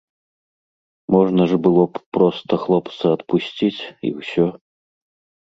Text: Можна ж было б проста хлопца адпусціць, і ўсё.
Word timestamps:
Можна 1.15 1.43
ж 1.51 1.59
было 1.67 1.83
б 1.97 2.01
проста 2.17 2.59
хлопца 2.65 3.03
адпусціць, 3.19 3.81
і 4.09 4.13
ўсё. 4.19 4.47